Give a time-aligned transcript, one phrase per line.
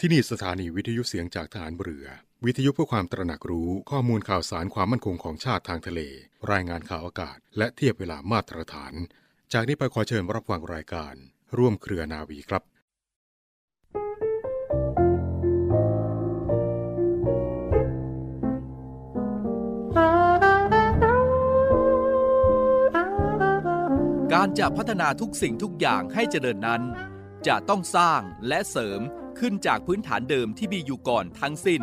[0.00, 2.06] ที่นี่สถานีวิทยุเสียงจากฐานเรือ
[2.44, 6.00] วิทยุเพื่อความตระหนักรู้ข้อมูลข่าวสารความมั่นคงของชาติทางทะเล
[6.52, 8.94] รายงานข่าวอากาศ และเทียบเวลามาตรฐาน
[9.52, 11.14] จากนี้ไปขอเชิญรับฟังรายการ
[11.56, 12.62] ร่วมเครือนาวีครับ
[24.34, 26.82] การจะพัฒนาทุกสิ่งทุกอย่างให้เจริญนั้น
[27.46, 29.02] จะต้องสร้างและเสริม
[29.38, 31.82] ขึ้นจากพื้นฐานเดิมที่มีอยู่ก่อนทั้งสิ้น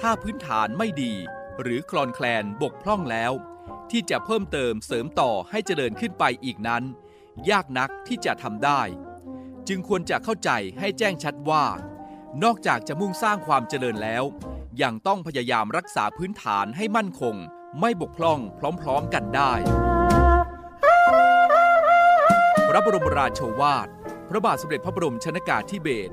[0.00, 1.14] ถ้าพื้นฐานไม่ดี
[1.62, 3.32] หรือคลอนแคลนบกพร่องแล้ว
[3.90, 6.82] ที่จะเพิ่มเติมเสริมต่อให้เจริญขึ้นไปอีกนั้น
[7.50, 8.82] ยากนักที่จะทำได้
[9.68, 11.64] จึงควรจะเข้าใจให้แจ้งชัดว่า
[12.42, 14.24] นอกจากจะมุ่งสร้างความเจริญแล้ว
[14.82, 17.34] ยังต้องพยายามรักษาพื้นฐานให้มั่นคง
[17.80, 18.40] ไม่บกพร่อง
[18.80, 19.52] พร้อมๆกันได้
[22.68, 23.88] พระบรมราโชวาท
[24.28, 26.12] พระบาทสมเด็จพระบรมชนากาธิเบศร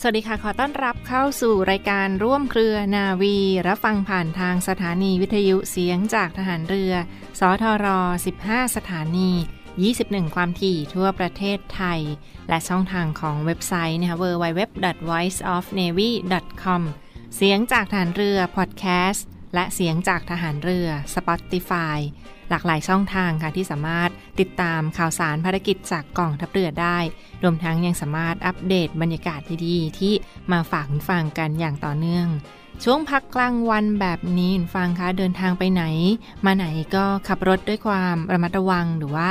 [0.00, 3.36] สวัสดีค่ะ ขอต้อนรับเข้าสู่รายการร่วมเครือนาวี
[3.68, 6.92] รับฟังผ่านทางสถานีวิทยุเสียงจากทหารเรือ
[7.40, 7.86] สทร
[8.30, 9.30] 15 สถานี
[9.82, 12.00] 21 ความถี่ทั่วประเทศไทย
[12.48, 16.82] และช่องทางของเว็บไซต์นะคะ www.voiceofnavy.com
[17.36, 21.98] เสียงจากทหารเรือพอดแคสต์ และเสียงจากทหารเรือ Spotify
[22.50, 24.10] หลากหลายช่องทางค่ะที่สามารถ
[24.40, 26.98] ติดตามข่าวสารภารกิจจากกองทัพเรือได้
[27.42, 30.14] รวมทั้งยังสามารถอัปเดตบรรยากาศดีๆ ที่
[30.52, 32.28] มาฝากคุณฟังกันอย่างต่อเนื่อง
[32.84, 35.84] ช่วงพักกลางวันแบบนี้คุณฟังคะเดินทางไปไหน
[36.44, 39.28] มาไหนก็ขับรถด้วยความระมัดระวังหรือว่า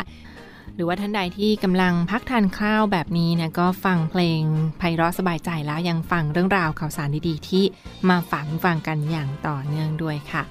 [0.77, 4.41] หรือว่าท่านใดที่กำลังพักทานข้าวแบบนี้นะก็ฟังเพลง
[4.77, 7.63] ไพเราะสบายใจแล้วยังฟังเรื่องราวข่าวสารดีๆ ที่
[8.09, 10.43] มาฝากคุณฟังกันอย่างต่อเนื่องด้วยค่ะ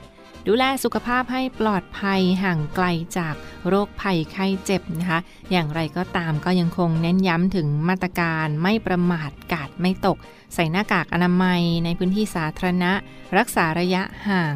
[0.47, 2.87] ดูแลสุขภาพให้ปลอดภัยห่างไกล
[3.19, 3.35] จาก
[3.69, 5.21] โรคภัยไข้เจ็บนะคะ
[5.51, 10.17] อย่างไรก็ตามก็ยังคงเน้นย้ำถึงมาตรการไม่ประมาทกาดไม่ตก
[10.55, 12.93] ใส่หน้ากากอนามัยในพื้นที่สาธารณะ
[13.39, 14.55] รักษาระยะห่าง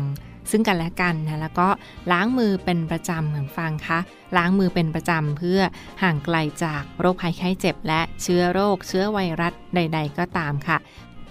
[0.50, 1.68] ซึ่งกันและกันนะแล้วก็
[2.12, 3.98] ล้างมือเป็นประจำเหมือนฟังคะ
[4.36, 5.60] ล้างมือเป็นประจำเพื่อ
[6.02, 10.78] ห่างไกลจากโรคภัยไข้เจ็บ และเชื้อโรคเชื้อไวรัสใด ๆ ก็ตามค่ะ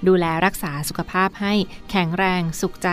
[0.07, 1.53] ดูแลรักษาสุขภาพให้
[1.91, 2.89] แข็งแรงสุขใจ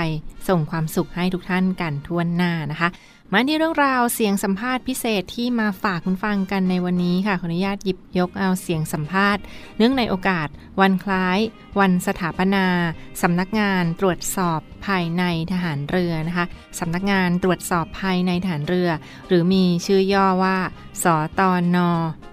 [0.49, 2.89] ส่งความสุขให้ทุกท่านกันทั่วหน้านะคะ
[3.33, 9.43] มาที่เรื่องราวเสียงสัมภาษณ์พิเศษที่มาฝากคุณฟังกันในวันนี้ค่ะขออนุญาตหยิบยกเอาเสียงสัมภาษณ์
[9.77, 10.49] เนื่องในโอกาส
[10.81, 11.39] วันคล้าย
[11.81, 12.67] วันสถาปนา
[13.23, 16.47] สำนักงานตรวจสอบภายในทหารเรือนะคะ
[16.79, 18.91] สำนักงานตรวจสอบภายในทหารเรือ
[19.29, 20.59] หรือมีชื่อย่อว่า
[21.03, 21.05] ส
[21.39, 21.41] ต
[21.75, 21.77] น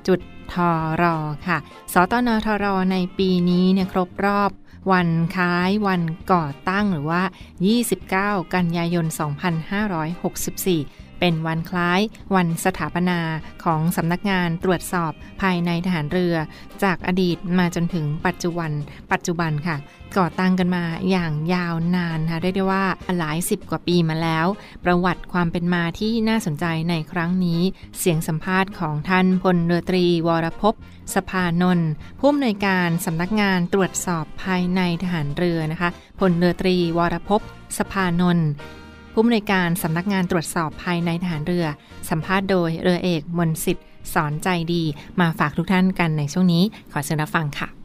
[0.08, 0.20] จุด
[0.54, 0.56] ท
[1.02, 1.04] ร
[1.48, 1.58] ค่ะ
[1.94, 4.52] สตนทรในปีนี้เนี่ยครบรอบ
[4.92, 6.02] วันคล้ายวัน
[6.32, 7.24] ก่อตั้งหรือว่า
[7.90, 9.18] 29 กันยายน 2564
[11.20, 12.00] เป็นวันคล้าย
[12.36, 13.20] วันสถาปนา
[13.64, 15.12] ของสำนักงานตรวจสอบ
[15.42, 16.36] ภายในทหารเรือ
[16.84, 18.72] จากอดีตมาจนถึงปัจจุบัน
[19.12, 19.78] ปัจจุบันค่ะ
[20.18, 22.86] ก่อตั้งกันมาอย่างยาวนานค่ะเรียกได้ว่า
[23.18, 24.46] หลายสิบกว่าปีมาแล้ว
[24.84, 27.62] ประวัติความเป็นมาที่น่าสนใจในครั้งนี้
[28.00, 30.64] เสียงสัมภาษณ์ของท่านพลเรือตรี วรพ
[31.16, 37.32] สภานนท์ผู้อำนวยการสำนักงานตรวจสอบภายในทหารเรือนะคะพลเรือตรี วรพ
[37.78, 38.48] สภานนท์
[39.14, 41.66] ผู้อำนวยการสำนักงานตรวจสอบภายในทหารเรือ
[42.10, 44.84] สัมภาษณ์โดยเรือเอกมนสิทธิ์สอนใจดี
[45.20, 47.83] มาฝากทุกท่านกันในช่วงนี้ ขอเชิญรับฟังค่ะ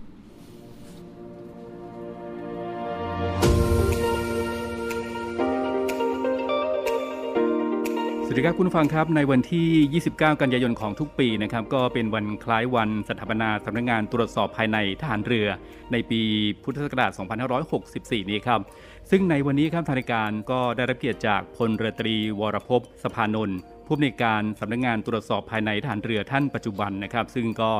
[8.30, 15.48] สวัสดีครับคุณฟังครับในวันที่ 29 กันยายนของทุกปีนะครับก็เป็นวันคล้ายวันสถาปนาสำนักงานตรวจสอบภายในทหารเรือ
[15.92, 16.20] ในปี
[16.62, 17.10] พุทธศักราช
[17.70, 18.60] 2564 นี้ครับ
[19.10, 22.70] ซึ่งในวันนี้ครับทางรายการก็ได้รับเกียรติจากพลเรือตรี วรพ
[23.04, 27.70] สภานนท์ผู้อำนวยการสำนักงานตรวจสอบภายในทหารเรือท่านปัจจุบันนะครับ ซึ่งก็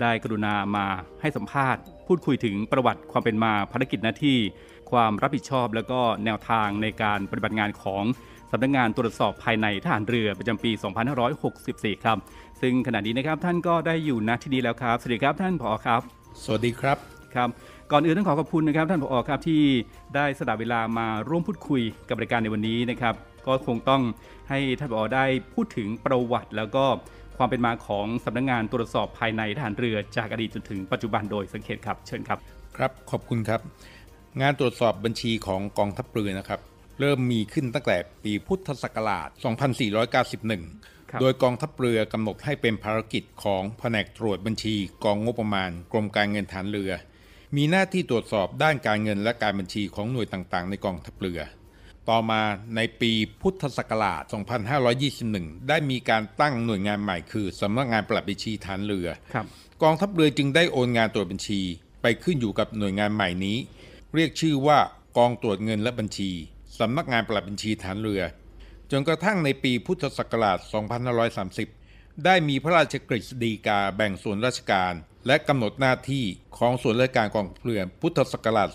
[0.00, 0.86] ได้กรุณามา
[1.20, 4.38] ให้สัมภาษณ์ พูดคุยถึงประวัติความเป็นมาภารกิจหน้าที่
[4.90, 8.04] ความรับผิดชอบ แล้วก็แนวทางในการปฏิบัติงานของ
[8.56, 10.70] สำนักงานตรวจสอบภายในทหารเรือประจำปี
[11.36, 12.18] 2564 ครับ
[12.60, 16.00] ซึ่งขณะนี้นะครับท่านก็ได้อยู่ณที่นี้แล้วครับสวัสดีครับท่านผอครับ
[16.44, 16.98] สวัสดีครับ
[17.34, 17.48] ครับ
[17.92, 19.62] ก่อนอื่นต้องขอขอบคุณนะครับท่านผอครับที่
[20.14, 23.14] ได้สละเวลามาร่วมพูดคุยกับรายการในวันนี้นะครับ
[23.46, 24.02] ก็คงต้อง
[24.50, 25.24] ให้ท่านผอได้
[25.54, 26.84] พูดถึงประวัติ แล้วก็
[27.38, 32.38] ความเป็นมาของสำนักงงานตรวจสอบภายในทหารเรือจากอดีตจนถึงปัจจุบันโดยสังเกตครับเชิญครับ
[32.76, 33.60] ครับขอบคุณครับ
[34.40, 36.60] งานตรวจสอบบัญชีของกองทัพเรือนะครับ
[37.00, 44.74] เริ่มมีขึ้นตั้งแต่ปีพุทธศักราช 2491ครับโดยกองทัพเรือกำหนดให้เป็นภารกิจของแผนกตรวจบัญชี
[45.04, 46.92] กองงบประมาณ กรมการเงินฐานเรือ
[47.56, 51.40] มีหน้าที่ตรวจสอบด้านการเงินและการบัญชีของหน่วยต่างๆ ในกองทัพเรือ
[52.08, 52.42] ต่อมา
[52.76, 54.22] ในปีพุทธศักราช
[54.94, 59.46] 2521 ได้มีการตั้งหน่วยงานใหม่คือสำนักงานปลัดบัญชีฐานเรือครับ
[59.82, 61.60] กองทัพเรือจึงได้โอนงานตรวจบัญชี
[62.02, 63.56] ไปขึ้นอยู่กับหน่วยงานใหม่นี้
[64.14, 64.78] เรียกชื่อว่า
[65.16, 66.30] กองตรวจเงินและบัญชี
[66.78, 68.22] สำนักงานปลัดบัญชีฐานเรือ
[68.90, 70.58] จนกระทั่งในปีพุทธศักราช
[71.42, 74.92] 2530 ได้มีพระราชกฤษฎีกาแบ่งส่วนราชการ
[75.26, 76.24] และกำหนดหน้าที่
[76.58, 78.68] ของส่วนราชการกองเรือพุทธศักราช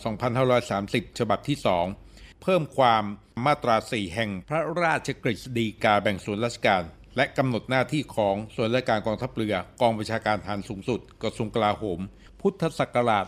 [0.55, 1.57] 2530 ฉบับที่
[1.99, 3.03] 2 เพิ่มความ
[3.45, 6.83] มาตรา 4 แห่งพระราชกฤษฎีกาแบ่งส่วนราชการ
[7.17, 11.99] และกำหนดหน้าที่ของส่วนราชการกองทัพเรือกองประชาการทหารสูงสุดกระทรวงกลาโหม
[12.41, 13.25] พุทธศักราช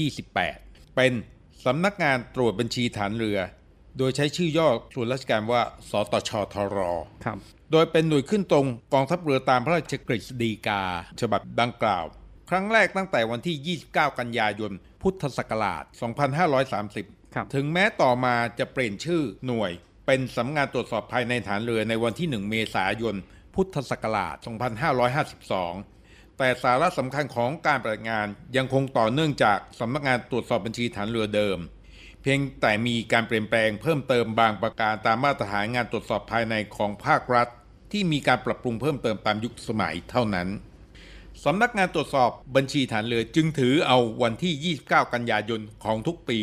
[0.00, 1.12] 2528 เป็น
[1.64, 3.38] สำนักงานตรวจบัญชีฐานเรือ
[3.98, 6.78] โดยใช้ชื่อย่อส่วนราชการว่า สตชทร
[7.24, 7.38] ครับ
[7.72, 10.82] โดยเป็นหน่วยขึ้นตรงกองทัพเรือตามพระราชกฤษฎีกา
[11.20, 12.04] ฉบับดังกล่าว
[12.50, 14.72] ครั้งแรกตั้งแต่วันที่ 29 กันยายน
[15.02, 15.84] พุทธศักราช
[16.58, 19.70] 2530ครับถึงแม้ต่อมาจะเปลี่ยนชื่อหน่วย
[20.06, 23.16] เป็นสำนักงานตรวจสอบภายในฐานเรือในวันที่ 1 เมษายน
[23.54, 24.36] พุทธศักราช
[25.16, 25.89] 2552
[26.42, 28.26] แต่สาระสำคัญของการปฏิบัติงาน
[28.56, 31.58] ยังคงต่อเนื่องจากสำนักงานตรวจสอบบัญชีฐานเรือเดิม
[32.22, 37.48] เพียงแต่มีการเปลี่ยนแปลงเพิ่มเติมบางประการตามมาตรฐานงานตรวจสอบภายในของภาครัฐ
[37.92, 40.48] ที่มีการปรับปรุงเพิ่มเติมตามยุคสมัยเท่านั้น
[41.44, 46.38] สำนักงานตรวจสอบบัญชีฐานเรือจึงถือเอาวันที่ 29 กันยายนของทุกปี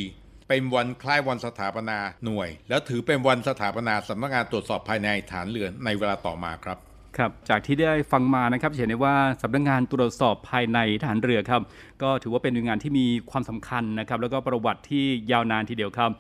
[0.47, 6.79] เป็นวันคล้ายวันสถาปนาหน่วย แล้วถือเป็นวันสถาปนาสำนักงานตรวจสอบภายในฐานเรือในเวลาต่อมาครับ
[7.17, 11.61] ครับจากที่ได้ฟังมานะครับจะเห็นได้ว่าสำนักงานตรวจสอบภายในทหารเรือครับ
[12.01, 16.11] ก็ถือว่าเป็นหน่วยงานที่มีความสำคัญนะครับ แล้วก็ประวัติที่ยาวนานทีเดียวครับ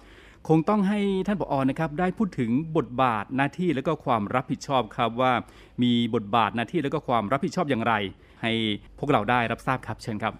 [0.47, 5.31] คงต้องให้ท่านผอนะครับ ได้พูดถึงบทบาทหน้าที่แล้วก็ความรับผิดชอบครับว่า
[5.83, 7.93] มีบทบาทหน้าที่แล้วก็ความรับผิดชอบอย่างไร
[8.41, 8.51] ให้
[8.99, 10.33] พวกเราได้รับทราบครับเชิญครับ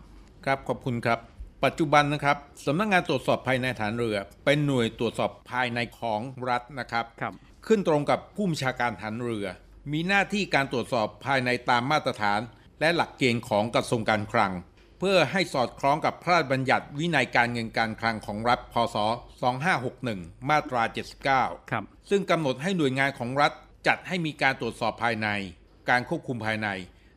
[0.46, 1.20] ครับขอบคุณครับ
[1.66, 7.34] ปัจจุบันนะครับสำนักงานตรวจสอบภายในฐานเรือ เป็นหน่วยตรวจสอบภายในของรัฐนะครับครับ
[7.68, 9.48] ขึ้นตรงกับผู้บัญชาการฐานเรือ
[9.92, 12.40] มีหน้าที่การตรวจสอบภายในตามมาตรฐาน
[12.80, 14.52] และหลักเกณฑ์ของกระทรวงการคลัง
[15.00, 18.96] เพื่อให้สอดคล้องกับพระราชบัญญัติวินัยการเงินการคลังของรัฐพศ
[19.74, 20.84] 2561 มาตรา
[21.26, 23.52] 79 ครับ ซึ่งกำหนดให้หน่วยงานของรัฐ
[23.88, 25.28] จัดให้มีการตรวจสอบภายใน
[25.90, 26.70] การควบคุมภายใน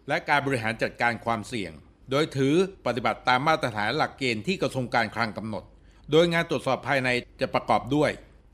[0.08, 1.72] และการบริหารจัดการความเสี่ยง
[2.10, 2.54] โดยถือ
[2.86, 5.64] ปฏิบัติตามมาตรฐานหลักเกณฑ์ที่กระทรวงการคลังกำหนด
[6.10, 7.08] โดยงานตรวจสอบภายใน
[7.40, 8.10] จะประกอบด้วย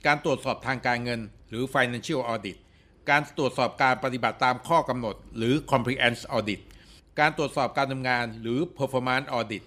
[0.07, 2.57] การตรวจสอบทางการเงิน หรือ financial audit
[3.11, 6.61] การตรวจสอบการปฏิบัติตามข้อกำหนด หรือ compliance audit
[7.21, 9.63] การตรวจสอบการดำเนินงานหรือ performance audit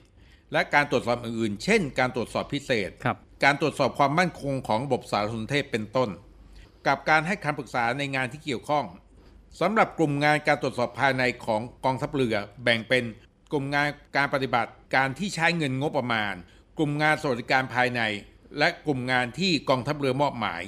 [0.54, 6.10] และการตรวจสอบอื่นๆ เช่น การตรวจสอบพิเศษครับการตรวจสอบความมั่นคงของระบบสารสนเทศเป็นต้น
[6.88, 8.86] กับการให้คำปรึกษาในงานที่เกี่ยวข้อง
[9.62, 13.04] สำหรับกลุ่มงานการตรวจสอบภายในของกองทัพเรือแบ่งเป็น
[13.52, 13.88] กลุ่มงาน
[14.18, 16.34] การปฏิบัติการที่ใช้เงินงบประมาณ
[16.78, 18.02] กลุ่มงานสวัสดิการภายใน
[18.58, 20.62] และกลุ่มงานที่กองทัพเรือมอบหมาย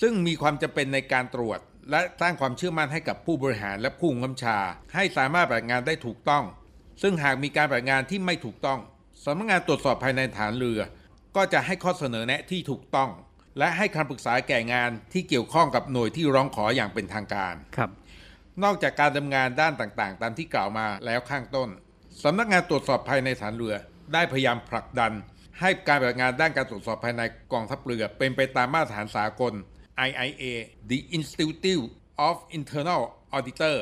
[0.00, 4.58] ซึ่งมีความจำเป็นในการตรวจ และสร้างความเชื่อมั่นให้กับผู้บริหารและผู้กำชา
[4.94, 6.44] ให้สามารถปฏิบัติงานได้ถูกต้อง
[7.02, 8.78] ซึ่งหากมีการปฏิบัติงานที่ไม่ถูกต้อง
[9.24, 10.80] สำนักงานตรวจสอบภายในฐานเรือ
[11.36, 13.10] ก็จะให้ข้อเสนอแนะที่ถูกต้อง
[13.58, 17.90] และให้คำปรึกษาแก่งานที่เกี่ยวข้องกับหน่วยที่ร้องขออย่างเป็นทางการครับ
[18.64, 21.68] นอกจากการดำเนินงานด้านต่างๆ ตามที่กล่าวมาแล้วข้างต้น
[22.22, 23.74] สำนักงานตรวจสอบภายในฐานเรือ
[24.12, 25.12] ได้พยายามผลักดัน
[25.60, 27.22] ให้การปฏิบัติงานด้านการตรวจสอบภายใน
[27.52, 29.52] กองทัพเรือ เป็นไปตามมาตรฐานสากล
[30.08, 30.44] IIA
[30.90, 31.90] The Institute
[32.28, 33.02] of Internal
[33.36, 33.76] Auditor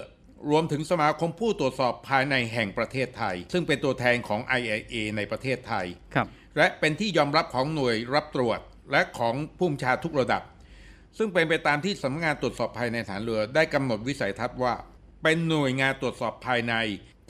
[0.51, 6.27] รวมถึงสมาคมผู้ตรวจสอบภายในแห่งประเทศไทย ซึ่งเป็นตัวแทนของ IIA ในประเทศไทยครับ
[6.57, 8.61] และเป็นที่ยอมรับของหน่วยรับตรวจ
[8.93, 10.43] และของผู้บัญชาทุกระดับ
[11.19, 14.75] ซึ่งเป็นไปตามที่สำนักงานตรวจสอบภายในฐานเรือ ได้กำหนดวิสัยทัศน์ว่า
[15.23, 16.75] เป็นหน่วยงานตรวจสอบภายใน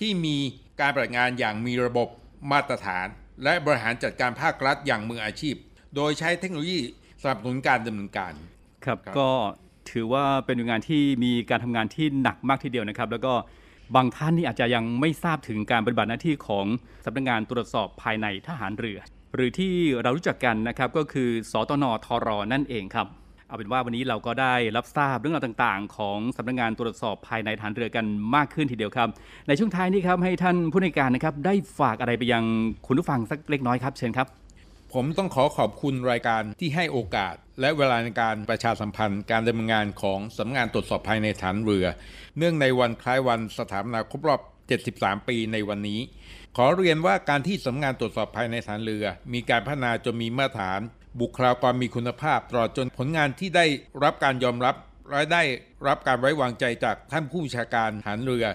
[0.01, 0.37] ที่มี
[0.81, 2.09] การปฏิบัติงานอย่างมีระบบ
[2.51, 3.07] มาตรฐาน
[3.45, 5.55] และบริหารจัดการภาครัฐอย่างมืออาชีพ
[5.97, 6.81] โดยใช้เทคโนโลยี
[7.23, 8.33] สนับสนุนการดำเนินการ
[8.85, 9.29] ครับครับก็
[9.91, 13.33] ถือว่าเป็นหน่วยงานที่มีการทำงานที่หนักมากทีเดียวนะครับ แล้วก็
[13.97, 16.67] บางท่านนี่อาจจะยังไม่ทราบถึงการปฏิบัติหน้าที่ของ
[17.05, 18.99] สำนักงานตรวจสอบภายในทหารเรือ
[19.35, 23.07] หรือที่เรารู้จักกันนะครับก็คือสตนทรนั่นเองครับ
[23.49, 29.09] เอาเป็นว่าวันนี้เราก็ได้รับทราบเรื่องราวต่างๆ ของสำนักงงานตรวจสอบภายในฐานเรือกันมากขึ้นทีเดียวครับ
[29.49, 32.45] ในช่วงท้ายนี้ครับให้ท่านผู้ในวยการนะครับได้ฝากอะไรไปยัง
[32.87, 34.27] คุณผู้ฟังสักเล็กน้อยครับเชิญครับ
[34.95, 41.87] ผมต้องขอขอบคุณรายการที่ให้โอกาส และเวลาในการประชาสัมพันธ์ การดำเนินงานของสำนักงานตรวจสอบภายในฐานเรือ
[42.39, 44.41] เนื่องในวันคล้ายวันสถาปนาครบรอบ
[44.87, 46.01] 73 ปีในวันนี้
[46.57, 50.81] ขอเรียนว่าการที่สำนักงานตรวจสอบภายในฐานเรือ มีการพัฒนาจนมีมาตรฐาน
[51.21, 53.67] บุคลากรมีคุณภาพตลอดจนผลงานที่ได้
[54.05, 54.75] รับการยอมรับ
[55.11, 55.43] และได้
[55.89, 58.47] รับการไว้วางใจจากท่านผู้บัญชาการฐานเรือ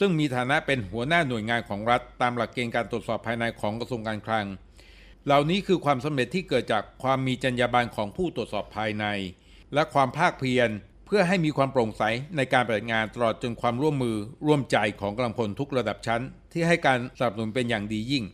[0.00, 4.46] ซึ่งมีฐานะเป็นหัวหน้าหน่วยงานของรัฐ ตามหลักเกณฑ์การตรวจสอบภายในของกระทรวงการคลัง
[5.26, 9.04] เหล่านี้คือความสำเร็จที่เกิดจากความมีจรรยาบรรณของผู้ตรวจสอบภายใน
[9.74, 10.70] และความภาคเพียร
[11.06, 12.02] เพื่อให้มีความโปร่งใส
[12.36, 18.24] ในการปฏิบัติงานตลอดจนความร่วมมือร่วมใจของกำลังพลทุกระดับชั้น ที่ให้การสนับสนุนเป็นอย่างดียิ่ง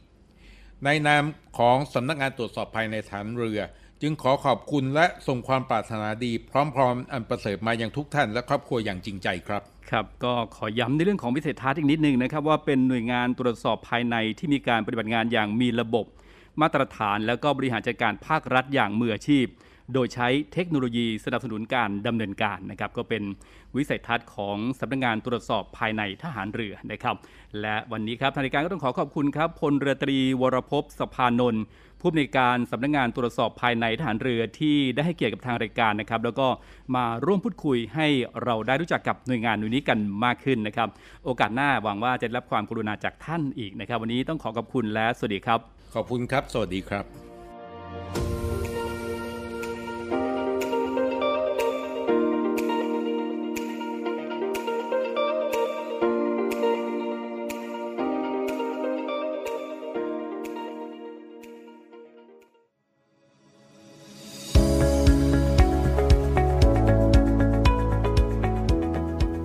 [0.85, 1.25] ในนาม
[1.59, 3.61] ของสำนักงานตรวจสอบภายในฐานเรือ
[4.02, 16.07] จึงขอขอบคุณและส่งความปรารถนาดี พร้อมๆ อันประเสริฐมาอยังทุกท่านและครอบครัวอย่างจริงใจครับครับก็ขอย้ำในเรื่องของวิสัยทัศน์อีกนิดนึงนะครับว่าเป็นหน่วยงานตรวจสอบภายในที่มีการปฏิบัติงานอย่างมีระบบ
[16.61, 19.47] มาตรฐานแล้วก็บริหารจัดการภาครัฐอย่างมืออาชีพ
[19.95, 23.23] โดยใช้เทคโนโลยีสนับสนุนการดำเนินการนะครับก็เป็น
[23.77, 27.17] วิสัยทัศน์ของสำนักงานตรวจสอบภายในทหารเรือนะครับ
[27.61, 31.62] และวันนี้ครับทางรายการก็ต้องขอขอบคุณครับพลเรือตรีวรพสภานนท์
[32.00, 36.49] ผู้อำนวยการสำนักงานตรวจสอบภายในทหารเรือที่ได้ให้เกียรติกับทางรายการนะครับ แล้วก็
[36.97, 38.07] มาร่วมพูดคุยให้
[38.45, 40.88] เราได้รู้จักกับหน่วยงานหน่วยนี้กันมากขึ้นนะครับ
[41.25, 47.04] โอกาสหน้าหวังว่าจะได้รับความกรุณาจากท่านอีกนะครับ วันนี้ต้องขอขอบคุณและสวัสดีครับ ขอบคุณครับ สวัสดีครับ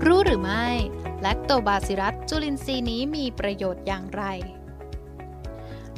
[0.05, 0.67] รู้หรือไม่
[1.21, 4.23] แลคโตบาซิลัสจุลินทรีย์นี้มีประโยชน์อย่างไร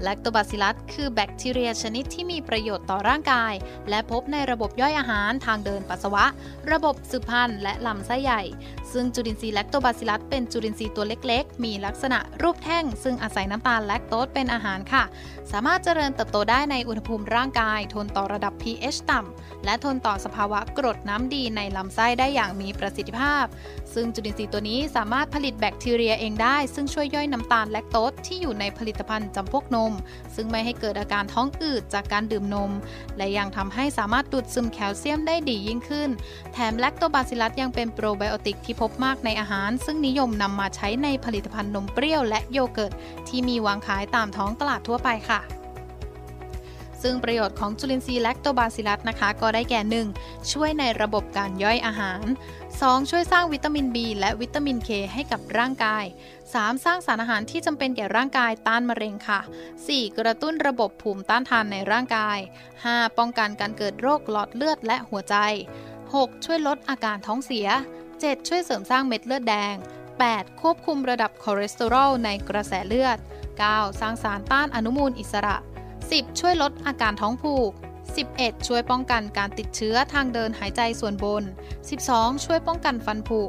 [0.05, 3.53] akhlak atau basilat คือแบคทีเรียชนิดที่มีประโยชน์ต่อร่างกาย
[3.89, 6.25] และพบในระบบย่อยอาหารทางเดินปัสสาวะ
[6.71, 8.41] ระบบสืบพันธุ์และลำไส้ใหญ่
[8.91, 15.03] ซึ่งจุลินทรีย์แลคโตบาซิลัสเป็นจุลินทรีย์ตัวเล็กๆ มีลักษณะรูปแท่ง ซึ่งอาศัยน้ำตาลแลคโตสเป็นอาหารค่ะ
[15.51, 23.45] สามารถเจริญเติบโตได้ในอุณหภูมิร่างกาย ทนต่อระดับ pH ต่ำและทนต่อสภาวะกรดน้ำดีในลำไส้ได้อย่างมีประสิทธิภาพ
[23.93, 29.93] ซึ่งจุลินทรีย์ตัวนี้สามารถผลิตแบคทีเรียเองได้ ซึ่งช่วยย่อยน้ำตาลแลคโตสที่อยู่ในผลิตภัณฑ์จำพวกนม
[30.35, 32.71] ซึ่งไม่ให้เกิดอาการท้องอืดจากการดื่มนม
[33.17, 36.09] และยังทำให้สามารถดูดซึมแคลเซียมได้ดียิ่งขึ้น
[36.53, 42.93] แถมแลคโตบาซิลัสยังเป็นโปรไบโอติกที่พบมากในอาหาร ซึ่งนิยมนำมาใช้ในผลิตภัณฑ์นมเปรี้ยวและโยเกิร์ต
[43.27, 45.41] ที่มีวางขายตามท้องตลาดทั่วไปค่ะ
[47.07, 50.51] ซึ่งประโยชน์ของจุลินทรีย์แลคโตบาซิลัสนะคะ ก็ได้แก่ 1.
[50.51, 52.25] ช่วยในระบบการย่อยอาหาร
[52.67, 53.09] 2.
[53.09, 56.05] ช่วยสร้างวิตามิน B และวิตามิน K ให้กับร่างกาย
[56.43, 56.85] 3.
[56.85, 59.39] สร้างสารอาหารที่จำเป็นแก่ร่างกายต้านมะเร็งค่ะ
[59.79, 60.17] 4.
[60.17, 62.39] กระตุ้นระบบภูมิต้านทานในร่างกาย
[62.77, 63.17] 5.
[63.17, 65.35] ป้องกันการเกิดโรคหลอดเลือดและหัวใจ
[65.93, 66.45] 6.
[66.45, 67.67] ช่วยลดอาการท้องเสีย
[68.07, 68.47] 7.
[68.47, 69.75] ช่วยเสริมสร้างเม็ดเลือดแดง
[70.19, 70.61] 8.
[70.61, 73.17] ควบคุมระดับคอเลสเตอรอลในกระแสเลือด
[73.59, 74.01] 9.
[74.01, 75.57] สร้างสารต้านอนุมูลอิสระ
[76.09, 76.39] 10.
[76.39, 77.71] ช่วยลดอาการท้องผูก
[78.19, 78.67] 11.
[78.67, 81.43] ช่วยป้องกันการติดเชื้อทางเดินหายใจส่วนบน
[81.93, 82.45] 12.
[82.45, 83.41] ช่วยป้องกันฟันผุ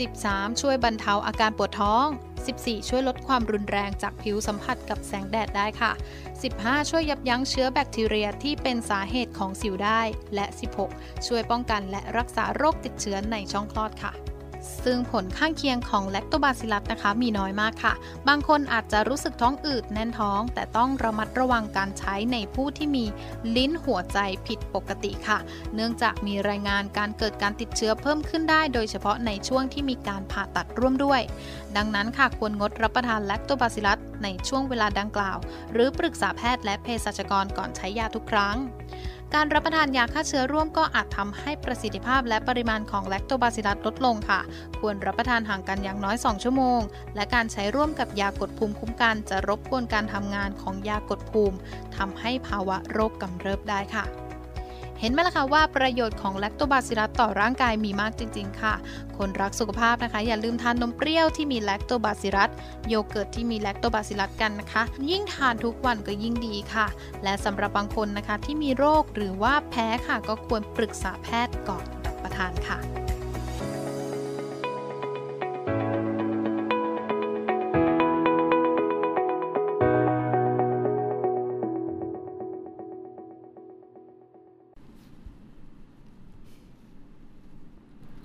[0.00, 0.60] 13.
[0.60, 2.06] ช่วยบรรเทาอาการปวดท้อง
[2.46, 2.88] 14.
[2.88, 5.92] ช่วยลดความรุนแรงจากผิวสัมผัสกับแสงแดดได้ค่ะ
[6.40, 6.90] 15.
[6.90, 10.00] ช่วยยับยั้งเชื้อแบคทีเรียที่เป็นสาเหตุของสิวได้
[10.34, 10.46] และ
[10.86, 11.26] 16.
[11.26, 14.12] ช่วยป้องกันและรักษาโรคติดเชื้อในช่องคลอดค่ะ
[14.84, 17.94] ซึ่งผลข้างเคียงของแลคโตบาซิลัสนะคะมีน้อยมากค่ะ
[18.28, 23.04] บางคนอาจจะรู้สึกท้องอืดแน่นท้อง แต่ต้องระมัดระวังการใช้ในผู้ที่มี
[23.56, 25.38] ลิ้นหัวใจผิดปกติค่ะ
[25.74, 31.20] เนื่องจากมีรายงานการเกิดการติดเชื้อเพิ่มขึ้นได้ โดยเฉพาะในช่วงที่มีการผ่าตัดร่วมด้วย
[31.76, 35.38] ดังนั้นค่ะควรงดรับประทานแลคโตบาซิลัสในช่วงเวลาดังกล่าว
[35.72, 38.56] หรือปรึกษาแพทย์และเภสัชกรก่อนใช้ยาทุกครั้ง
[39.34, 44.40] การรับประทานยาฆ่าเชื้อร่วมก็อาจทำให้ประสิทธิภาพและปริมาณของแลคโตบาซิลลัสลดลงค่ะ
[44.80, 46.80] ควรรับประทานห่างกันอย่างน้อย 2 ชั่วโมง
[47.14, 51.56] และการใช้ร่วมกับยากดภูมิคุ้มกัน จะรบกวนการทำงานของยากดภูมิ
[51.96, 54.25] ทำให้ภาวะโรคกำเริบได้ค่ะ
[55.00, 58.74] เห็นไหมล่ะคะว่าประโยชน์ของแลคโตบาซิลัสต่อร่างกายมีมากจริง ๆ ค่ะ
[59.18, 62.50] คนรักสุขภาพนะคะ อย่าลืมทานนมเปรี้ยวที่มีแลคโตบาซิลัส
[62.88, 66.86] โยเกิร์ตที่มีแลคโตบาซิลลัสกันนะคะ ยิ่งทานทุกวันก็ยิ่งดีค่ะ
[67.22, 73.05] และสำหรับบางคนนะคะที่มีโรคหรือว่าแพ้ค่ะก็ควรปรึกษาแพทย์ก่อนรับประทานค่ะ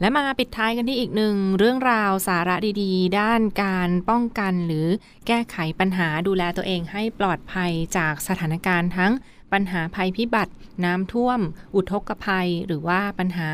[0.01, 4.87] และมาปิดท้ายกันที่อีกหนึ่งเรื่องราวสาระดีๆ ด้านการป้องกันหรือ
[5.27, 9.11] แก้ไขปัญหาดูแลตัวเองให้ปลอดภัยจากสถานการณ์ทั้ง
[9.53, 10.53] ปัญหาภัยพิบัติ
[10.85, 11.39] น้ำท่วม
[11.75, 13.49] อุทกภัย หรือว่าปัญหา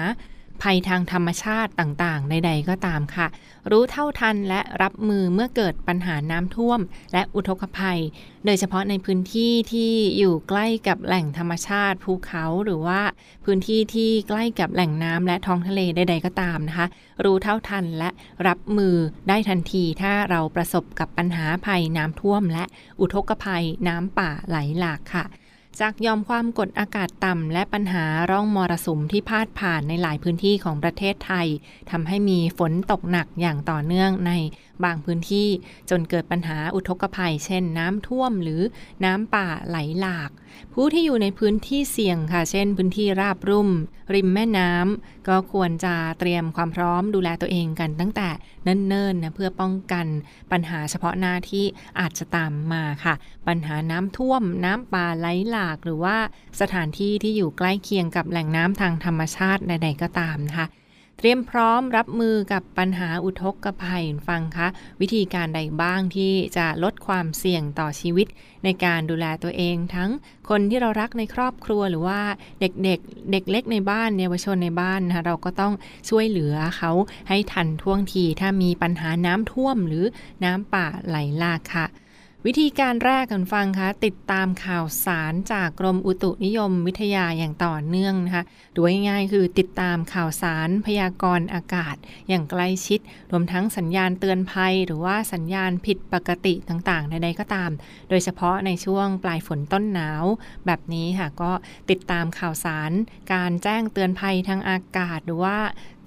[0.63, 3.27] ภัยทางธรรมชาติต่างๆ ใดๆก็ตามค่ะ
[3.71, 6.79] รู้เท่าทันและรับมือเมื่อเกิดปัญหาน้ำท่วม
[7.13, 7.99] และอุทกภัย
[8.45, 13.01] โดยเฉพาะในพื้นที่ที่อยู่ใกล้กับแหล่งธรรมชาติภูเขาหรือว่า
[13.45, 16.87] พื้นที่ที่ใกล้กับแหล่งน้ำและท้องทะเลใด ๆ ก็ตามนะคะ
[17.23, 18.09] รู้เท่าทันและ
[18.47, 18.95] รับมือ
[19.29, 22.63] ได้ทันทีถ้าเราประสบกับปัญหาภัยน้ำท่วม และ
[22.99, 25.25] อุทกภัยน้ำป่าไหลหลากค่ะ
[25.79, 31.47] จากยอมความกดอากาศต่ำ และปัญหาร่องมรสุมที่พาดผ่านในหลายพื้นที่ของประเทศไทย
[31.91, 34.31] ทำให้มีฝนตกหนักอย่างต่อเนื่องใน
[34.85, 35.47] บางพื้นที่
[35.89, 38.61] จนเกิดปัญหาอุทกภัย เช่นน้ำท่วมหรือ
[39.05, 40.31] น้ำป่าไหลหลาก
[40.73, 43.69] ผู้ที่อยู่ในพื้นที่เสี่ยงค่ะ เช่น พื้นที่ราบรุ่ม
[44.15, 48.29] ริมแม่น้ำก็ควรจะเตรียมความพร้อมดูแลตัวเองกันตั้งแต่
[48.63, 50.05] เนิ่นๆนะเพื่อป้องกัน
[50.51, 51.65] ปัญหาเฉพาะหน้าที่
[51.99, 53.15] อาจจะตามมาค่ะ
[53.47, 56.17] ปัญหาน้ำท่วม น้ำป่าไหลหลากหรือว่า
[56.61, 60.67] สถานที่ที่อยู่ใกล้เคียงกับแหล่งน้ำทางธรรมชาติใดๆก็ตามนะคะ
[61.19, 64.67] เตรียมพร้อมรับมือกับปัญหาอุทกภัยฟังคะ
[65.01, 68.27] วิธีการใดบ้างที่จะลดความเสี่ยงต่อชีวิต
[68.63, 70.09] ในการดูแลตัวเองทั้ง
[70.49, 72.19] คนที่เรารักในครอบครัวหรือว่า
[72.61, 75.73] เด็กๆเเด็กเล็กในบ้านเยาวชนในบ้านนะคะเราก็ต้อง
[76.09, 76.91] ช่วยเหลือเขา
[77.29, 80.05] ให้ทันท่วงทีถ้ามีปัญหาน้ำท่วมหรือ
[80.43, 81.85] น้ำป่าไหลหลากค่ะ
[82.49, 88.43] วิธีการแรกกันฟังคะติดตามข่าวสารจากกรมอุตุนิยมวิทยาอย่างต่อเนื่องนะคะ
[88.75, 91.95] ดูง่ายๆคือติดตามข่าวสารพยากรณ์อากาศ
[92.29, 92.99] อย่างใกล้ชิด
[93.31, 97.71] รวมทั้งสัญญาณเตือนภัย หรือว่าสัญญาณผิดปกติต่างๆ ใดๆก็ตาม
[98.09, 100.23] โดยเฉพาะในช่วงปลายฝนต้นหนาว
[100.65, 101.51] แบบนี้ค่ะก็
[101.89, 102.91] ติดตามข่าวสาร
[103.33, 105.57] การแจ้งเตือนภัยทางอากาศหรือว่า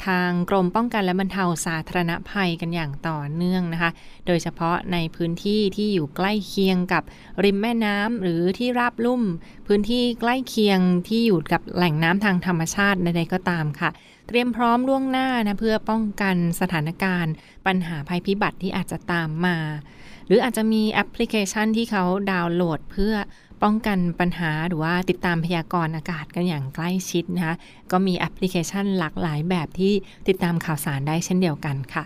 [0.07, 3.91] ทางกรมป้องกันและบรรเทาสาธารณภัยกันอย่างต่อเนื่องนะคะ
[4.27, 7.03] โดยเฉพาะในพื้นที่ที่อยู่ใกล้เคียงกับ
[7.45, 9.23] ริมแม่น้ำหรือที่ราบลุ่ม
[9.67, 13.91] พื้นที่ใกล้เคียงที่อยู่กับแหล่งน้ำทางธรรมชาติใดๆก็ตามค่ะ
[14.29, 17.33] เตรียมพร้อมล่วงหน้านะเพื่อป้องกันสถานการณ์
[17.67, 19.59] ปัญหาภัยพิบัติที่อาจจะตามมา
[20.27, 23.15] หรืออาจจะมีแอปพลิเคชันที่เขาดาวน์โหลดเพื่อ
[23.63, 27.55] ป้องกันปัญหาหรือว่าติดตามพยากรณ์อากาศกันอย่างใกล้ชิดนะคะ
[27.93, 29.93] ก็มีแอปพลิเคชันหลากหลายแบบที่
[30.29, 32.05] ติดตามข่าวสารได้เช่นเดียวกันค่ะ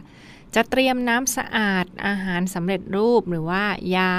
[0.55, 3.65] จะเตรียมน้ำสะอาดอาหารสำเร็จรูปหรือว่า
[3.97, 4.13] ยา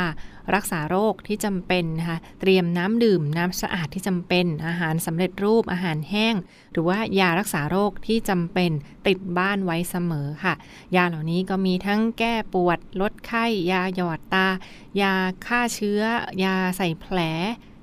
[0.55, 6.35] รักษาโรคที่จำเป็นนะคะเตรียมน้ำดื่มน้ำสะอาดที่จำเป็น อาหารสำเร็จรูปอาหารแห้ง
[6.71, 8.71] หรือว่ายารักษาโรคที่จำเป็น
[9.07, 10.53] ติดบ้านไว้เสมอค่ะ
[10.95, 14.47] ยาเหล่านี้ก็มีทั้งแก้ปวด ลดไข้ ยาหยอดตา
[15.01, 15.13] ยา
[15.45, 16.01] ฆ่าเชื้อ
[16.43, 17.17] ยาใส่แผล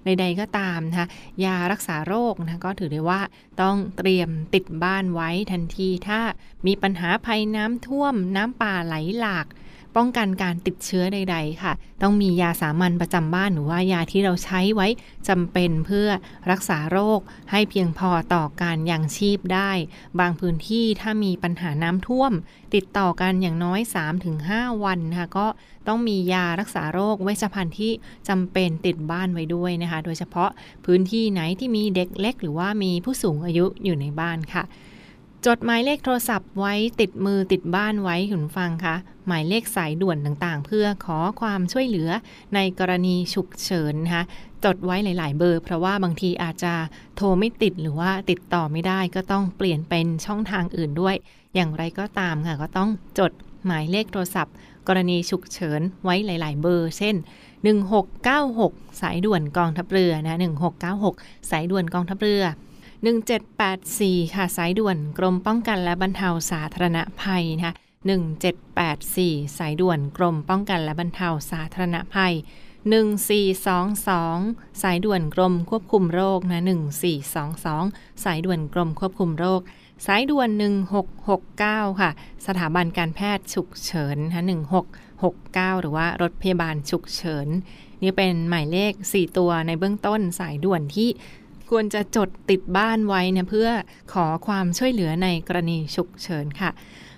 [0.04, 1.08] ใดๆก็ตามนะคะ
[1.44, 3.20] ยารักษาโรคนะก็ถือได้ว่า
[3.62, 6.20] ต้องเตรียมติดบ้านไว้ทันทีถ้า
[6.66, 9.46] มีปัญหาภัยน้ำท่วมน้ำป่าไหลหลาก
[9.96, 14.86] ป้องกันการติดเชื้อใด ๆ ค่ะ ต้องมียาสามัญประจำบ้านหรือว่ายาที่เราใช้ไว้
[15.28, 16.08] จำเป็นเพื่อ
[16.50, 19.70] รักษาโรคให้เพียงพอต่อการยังชีพได้
[20.20, 22.32] บางพื้นที่ถ้ามีปัญหาน้ำท่วม
[22.74, 23.80] ติดต่อกันอย่างน้อย
[24.32, 25.46] 3-5 วันนะคะก็
[25.88, 27.92] ต้องมียารักษาโรคเวชภัณฑ์ที่
[28.28, 30.50] จำเป็นติดบ้านไว้ด้วยนะคะ โดยเฉพาะ
[30.84, 34.64] พื้นที่ไหนที่มีเด็กเล็ก หรือว่ามีผู้สูงอายุอยู่ในบ้านค่ะ
[35.48, 42.10] จดหมายเลขโทรศัพท์ไว้ติดมือติดบ้านไว้คุณฟังคะหมายเลขสายด่วนต่างๆ เพื่อขอความช่วยเหลือ
[42.54, 44.24] ในกรณีฉุกเฉินนะคะ
[44.64, 46.74] จดไว้หลายๆ เบอร์ เพราะว่าบางทีอาจจะ
[47.16, 51.16] โทรไม่ติดหรือว่าติดต่อไม่ได้ก็ต้องเปลี่ยนเป็นช่องทางอื่นด้วย
[51.54, 53.32] อย่างไรก็ตามค่ะก็ต้องจด
[53.66, 54.54] หมายเลขโทรศัพท์
[54.88, 57.16] กรณีฉุกเฉินไว้หลายๆ เบอร์ เช่น
[58.08, 60.38] 1696 สายด่วนกองทัพเรือนะ
[60.92, 62.44] 1696 สายด่วนกองทัพเรือ
[63.02, 67.74] 1784 ค่ะ สายด่วนกรมป้องกันและบรรเทาสาธารณภัยนะคะ
[68.86, 72.34] 1784 สายด่วนกรมป้องกันและบรรเทาสาธารณภัย
[73.56, 76.64] 1422 สายด่วนกรมควบคุมโรคนะ
[77.42, 79.60] 1422 สายด่วนกรมควบคุมโรค
[80.06, 80.48] สายด่วน
[81.24, 82.10] 1669 ค่ะ
[82.46, 84.44] สถาบันการแพทย์ฉุกเฉินนะ
[85.12, 87.48] 1669 หรือว่ารถพยาบาลฉุกเฉิน
[88.02, 91.08] นี่เป็นหมายเลข 4 ตัวในเบื้องต้นสายด่วนที่
[91.72, 93.70] ควรจะจดติดบ้านไว้นะเพื่อ
[94.12, 96.70] ขอความช่วยเหลือในกรณีฉุกเฉินค่ะ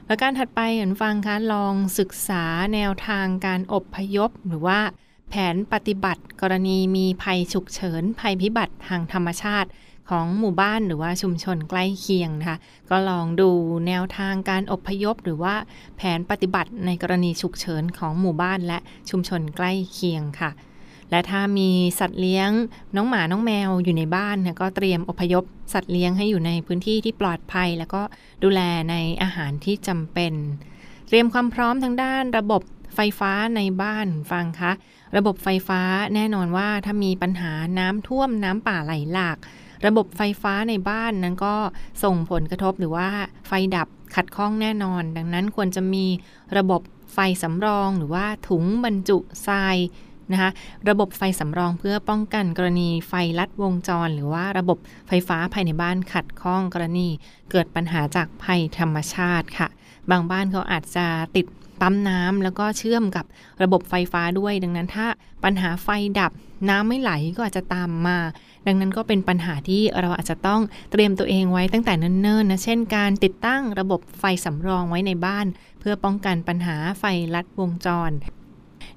[0.08, 4.80] ประการถัดไปเห็นฟังคะลองศึกษาแนวทางการอบพยพ หรือว่า
[5.28, 9.68] แผนปฏิบัติกรณีมีภัยฉุกเฉิน ภัยพิบัติทางธรรมชาติ
[10.10, 12.58] ของหมู่บ้านหรือว่าชุมชนใกล้เคียงนะคะ
[12.90, 13.50] ก็ลองดู
[13.86, 15.54] แนวทางการอบพยพ หรือว่า
[15.96, 18.78] แผนปฏิบัติในกรณีฉุกเฉินของหมู่บ้านและ
[19.10, 20.50] ชุมชนใกล้เคียงค่ะ
[21.10, 22.50] และถ้ามีสัตว์เลี้ยง
[22.96, 28.02] น้องหมาน้องแมวอยู่ในบ้านนะก็เตรียมอพยพสัตว์เลี้ยงให้อยู่ในพื้นที่ที่ปลอดภัย แล้วก็
[28.42, 30.32] ดูแลในอาหารที่จำเป็น
[31.08, 32.62] เตรียมความพร้อมทางด้านระบบ
[32.94, 34.72] ไฟฟ้าในบ้านฟังคะ
[35.16, 35.80] ระบบไฟฟ้า
[36.14, 39.38] แน่นอนว่าถ้ามีปัญหาน้ำท่วมน้ำป่าไหลหลาก
[39.86, 41.54] ระบบไฟฟ้าในบ้านนั้นก็
[42.04, 43.08] ส่งผลกระทบหรือว่า
[43.46, 46.06] ไฟดับขัดข้องแน่นอน ดังนั้นควรจะมี
[46.58, 46.80] ระบบ
[47.14, 49.76] ไฟสำรองหรือว่าถุงบรรจุทราย
[50.32, 50.50] นะคะ
[50.88, 57.08] ระบบไฟสำรองเพื่อป้องกันกรณีไฟลัดวงจร หรือว่าระบบไฟฟ้าภายในบ้านขัดข้องกรณี
[57.50, 59.68] เกิดปัญหาจากภัยธรรมชาติค่ะ
[60.10, 61.06] บางบ้านเขาอาจจะ
[61.36, 61.46] ติด
[61.80, 63.24] ปั๊มน้ำแล้วก็เชื่อมกับ
[63.62, 65.06] ระบบไฟฟ้าด้วย ดังนั้นถ้า
[65.44, 65.88] ปัญหาไฟ
[66.20, 66.32] ดับ
[66.68, 68.18] น้ำไม่ไหลก็อาจจะตามมา
[68.66, 70.60] ดังนั้นก็เป็นปัญหาที่เราอาจจะต้อง
[70.92, 75.46] เตรียมตัวเองไว้ตั้งแต่เนิ่นๆนะเช่นการติดตั้งระบบไฟสำรองไว้ในบ้าน
[75.80, 78.10] เพื่อป้องกันปัญหาไฟลัดวงจร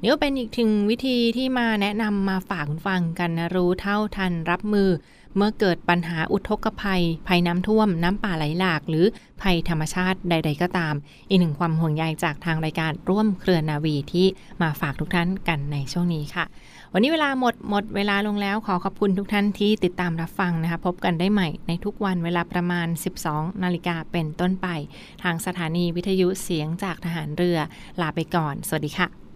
[0.02, 4.90] นี่ก็เป็นอีกถึงวิธีที่มาแนะนำมาฝากคุณฟังกันนะรู้เท่าทันรับมือ
[5.36, 9.06] เมื่อเกิดปัญหาอุทกภัย ภัยน้ำท่วม น้ำป่าไหลหลาก หรือ
[9.42, 10.96] ภัยธรรมชาติใด ๆ ก็ตาม
[11.30, 14.28] อีกหนึ่งความห่วงใยจากทางรายการร่วมเครือนาวีที่
[14.62, 16.46] มาฝากทุกท่านกันในช่วงนี้ค่ะ
[16.94, 22.88] วันนี้เวลาหมดหมดเวลาลงแล้วขอขอบคุณทุกท่านที่ติดตามรับฟังนะคะพบกันได้ใหม่ในทุกวันเวลาประมาณ
[23.26, 24.68] 12 นาฬิกาเป็นต้นไป
[25.24, 27.58] ทางสถานีวิทยุเสียงจากทหารเรือ
[28.02, 29.27] ลาไปก่อน สวัสดีค่ะ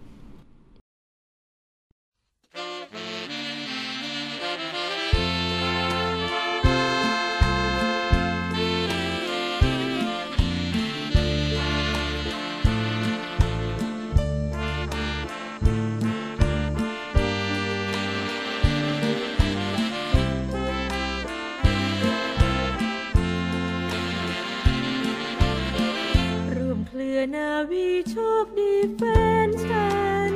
[27.36, 29.02] นาวีโชคดีแฟ
[29.46, 29.92] นฉั
[30.30, 30.32] น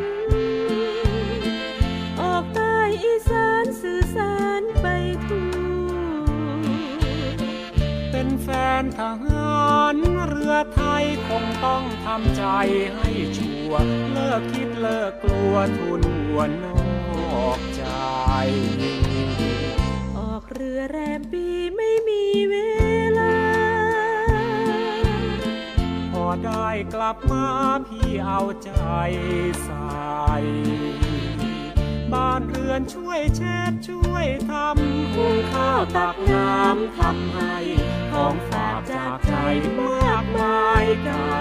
[2.20, 4.86] ออกใต้อีสานสื่อสารไป
[5.26, 5.48] ทั่
[5.88, 5.90] ว
[8.10, 8.48] เป็นแฟ
[8.82, 9.96] นทหาร
[10.26, 12.44] เรือไทยคงต้องทำใจ
[12.96, 16.66] ให้ชัวร์เลิกคิดเลิกกลัวทุนหัวน
[17.46, 17.84] อกใจ
[20.18, 21.46] ออกเรือแรมปี
[21.76, 22.54] ไม่มีเว
[26.44, 27.46] ได้กลับมา
[27.86, 28.70] พี่เอาใจ
[29.64, 29.86] ใส่
[32.12, 37.56] บ้านเรือนช่วยเช็ดช่วยทำหุงข้าวตักน้ำทำให้
[38.12, 39.32] ของฝากจากใจ
[39.80, 41.35] มากมายกา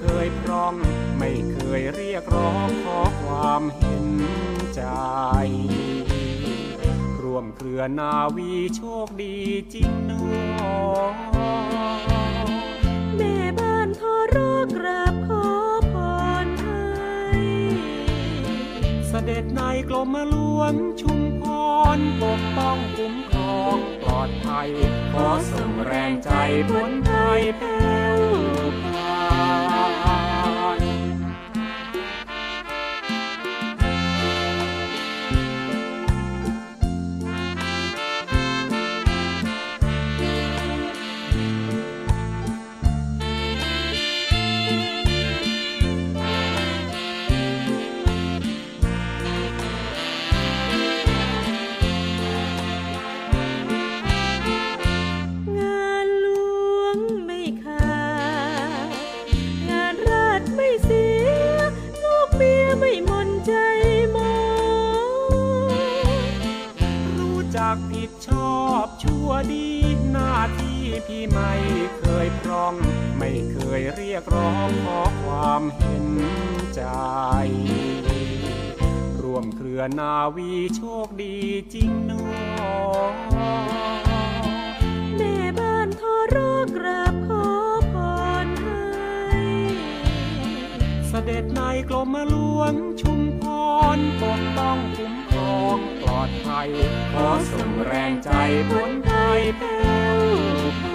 [0.00, 0.74] เคยพร่อง
[1.18, 4.08] ไม่เคยเรียกร้องขอความเห็น
[4.74, 4.82] ใจ
[7.22, 9.36] ร่วมเครือนาวีโชคดี
[9.74, 10.26] จริงหนอ
[13.16, 15.46] แม่บ้านขอรอกราบขอ
[15.92, 15.94] พ
[16.44, 16.90] รให้
[19.08, 21.42] เสด็จในกรมหลวงชุมพ
[21.96, 24.70] รปกป้องคุ้มครองปลอดภัย
[25.12, 26.30] ขอส่งแรงใจ
[26.70, 27.80] พ้นภัยแผ้
[28.18, 28.20] ว
[28.84, 29.19] พา
[69.30, 69.68] วดี
[70.10, 71.52] หน้าที่พี่ไม่
[71.98, 72.74] เคยพร่อง
[73.18, 76.08] ไม่เคยเรียกร้องขอความเห็น
[76.74, 76.82] ใจ
[79.22, 81.36] ร่วมเครือนาวีโชคดี
[81.74, 82.26] จริงหนอ
[85.16, 87.46] แม่บ้านขอรอกราบขอ
[87.92, 87.94] พ
[88.46, 89.42] รให้
[91.08, 93.42] เสด็จในกรมหลวงชุมพ
[93.96, 95.19] รปกป้องคุ้ม
[95.58, 96.68] องปลอดภัย
[97.12, 98.30] ขอส่งแรงใจ
[98.70, 100.89] พ้นภัยแผ้ว